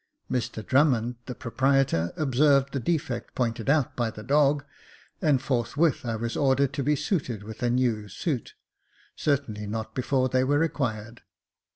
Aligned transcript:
Mr 0.31 0.65
Drummond, 0.65 1.17
the 1.27 1.35
proprietor, 1.35 2.11
observed 2.17 2.73
the 2.73 2.79
defect 2.79 3.35
pointed 3.35 3.69
out 3.69 3.95
by 3.95 4.09
the 4.09 4.23
dog, 4.23 4.63
and 5.21 5.39
forthwith 5.43 6.07
I 6.07 6.15
was 6.15 6.35
ordered 6.35 6.73
to 6.73 6.81
be 6.81 6.95
suited 6.95 7.43
with 7.43 7.61
a 7.61 7.69
new 7.69 8.07
suit— 8.07 8.55
certainly 9.15 9.67
not 9.67 9.93
before 9.93 10.27
they 10.27 10.43
were 10.43 10.57
required. 10.57 11.21